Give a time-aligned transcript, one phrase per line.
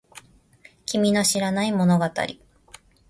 [0.87, 2.05] 君の知らない物語